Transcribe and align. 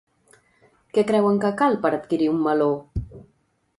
Què 0.97 1.03
creuen 1.11 1.37
que 1.45 1.53
cal 1.59 1.77
per 1.85 1.93
adquirir 1.99 2.31
un 2.33 2.41
meló? 2.49 2.71